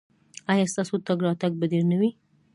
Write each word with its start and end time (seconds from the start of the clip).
ایا 0.51 0.65
ستاسو 0.73 0.95
تګ 1.07 1.17
راتګ 1.27 1.51
به 1.59 1.65
ډیر 1.71 1.83
نه 1.91 1.95
وي؟ 1.99 2.09